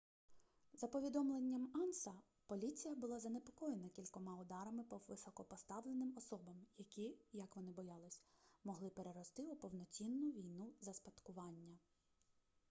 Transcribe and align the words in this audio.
за 0.73 0.87
повідомленням 0.87 1.71
анса 1.75 2.13
поліція 2.47 2.95
була 2.95 3.19
занепокоєна 3.19 3.89
кількома 3.89 4.35
ударами 4.41 4.83
по 4.83 5.01
високопоставленим 5.07 6.13
особам 6.17 6.65
які 6.77 7.15
як 7.33 7.55
вони 7.55 7.71
боялись 7.71 8.21
могли 8.63 8.89
перерости 8.89 9.43
у 9.45 9.55
повноцінну 9.55 10.31
війну 10.31 10.69
за 10.81 10.93
спадкування 10.93 11.77